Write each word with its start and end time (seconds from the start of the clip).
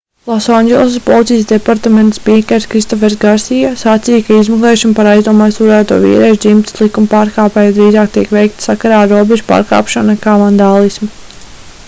losandželosas 0.27 1.01
policijas 1.07 1.43
departamenta 1.49 2.17
spīkers 2.19 2.63
kristofers 2.71 3.15
garsija 3.23 3.73
sacīja 3.81 4.23
ka 4.29 4.37
izmeklēšana 4.45 4.97
par 5.01 5.09
aizdomās 5.11 5.59
turēto 5.59 5.97
vīriešu 6.07 6.39
dzimtes 6.45 6.81
likumpārkāpēju 6.83 7.75
drīzāk 7.77 8.11
tiek 8.17 8.33
veikta 8.39 8.67
sakarā 8.69 9.03
ar 9.05 9.13
robežu 9.15 9.47
pārkāpšanu 9.53 10.13
nekā 10.15 10.35
vandālismu 10.47 11.11